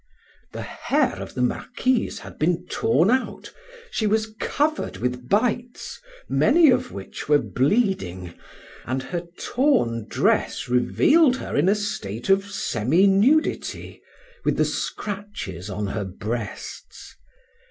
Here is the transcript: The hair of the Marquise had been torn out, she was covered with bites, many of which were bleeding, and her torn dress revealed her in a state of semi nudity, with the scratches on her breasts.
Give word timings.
The 0.51 0.63
hair 0.63 1.21
of 1.21 1.35
the 1.35 1.43
Marquise 1.43 2.17
had 2.17 2.39
been 2.39 2.65
torn 2.67 3.11
out, 3.11 3.53
she 3.91 4.07
was 4.07 4.33
covered 4.39 4.97
with 4.97 5.29
bites, 5.29 5.99
many 6.27 6.71
of 6.71 6.91
which 6.91 7.29
were 7.29 7.37
bleeding, 7.37 8.33
and 8.87 9.03
her 9.03 9.21
torn 9.37 10.07
dress 10.07 10.67
revealed 10.67 11.35
her 11.37 11.55
in 11.55 11.69
a 11.69 11.75
state 11.75 12.29
of 12.31 12.45
semi 12.45 13.05
nudity, 13.05 14.01
with 14.43 14.57
the 14.57 14.65
scratches 14.65 15.69
on 15.69 15.85
her 15.85 16.03
breasts. 16.05 17.15